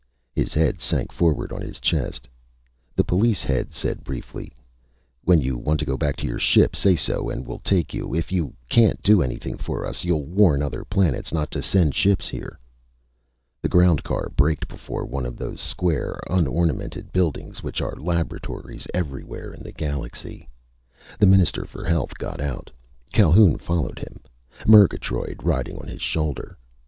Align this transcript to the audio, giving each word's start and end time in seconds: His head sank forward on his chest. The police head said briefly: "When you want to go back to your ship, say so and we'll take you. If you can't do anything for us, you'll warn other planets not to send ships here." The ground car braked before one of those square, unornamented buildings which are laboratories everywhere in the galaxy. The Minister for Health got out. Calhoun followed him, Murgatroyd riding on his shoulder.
His 0.33 0.55
head 0.55 0.81
sank 0.81 1.11
forward 1.11 1.51
on 1.51 1.61
his 1.61 1.79
chest. 1.79 2.27
The 2.95 3.03
police 3.03 3.43
head 3.43 3.71
said 3.71 4.03
briefly: 4.03 4.51
"When 5.25 5.39
you 5.41 5.59
want 5.59 5.79
to 5.81 5.85
go 5.85 5.95
back 5.95 6.15
to 6.15 6.25
your 6.25 6.39
ship, 6.39 6.75
say 6.75 6.95
so 6.95 7.29
and 7.29 7.45
we'll 7.45 7.59
take 7.59 7.93
you. 7.93 8.15
If 8.15 8.31
you 8.31 8.55
can't 8.67 8.99
do 9.03 9.21
anything 9.21 9.59
for 9.59 9.85
us, 9.85 10.03
you'll 10.03 10.25
warn 10.25 10.63
other 10.63 10.83
planets 10.83 11.31
not 11.31 11.51
to 11.51 11.61
send 11.61 11.93
ships 11.93 12.27
here." 12.29 12.57
The 13.61 13.69
ground 13.69 14.01
car 14.03 14.29
braked 14.35 14.67
before 14.67 15.05
one 15.05 15.27
of 15.27 15.37
those 15.37 15.61
square, 15.61 16.19
unornamented 16.27 17.11
buildings 17.13 17.61
which 17.61 17.79
are 17.79 17.95
laboratories 17.95 18.87
everywhere 18.95 19.53
in 19.53 19.61
the 19.61 19.71
galaxy. 19.71 20.49
The 21.19 21.27
Minister 21.27 21.63
for 21.65 21.85
Health 21.85 22.17
got 22.17 22.41
out. 22.41 22.71
Calhoun 23.13 23.59
followed 23.59 23.99
him, 23.99 24.19
Murgatroyd 24.65 25.41
riding 25.43 25.77
on 25.77 25.87
his 25.87 26.01
shoulder. 26.01 26.57